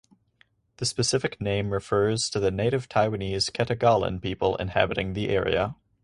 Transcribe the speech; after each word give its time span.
The 0.77 0.87
specific 0.87 1.39
name 1.39 1.71
refers 1.71 2.27
to 2.31 2.39
the 2.39 2.49
native 2.49 2.89
Taiwanese 2.89 3.51
Ketagalan 3.51 4.19
people 4.19 4.55
inhabiting 4.55 5.13
the 5.13 5.29
area. 5.29 5.75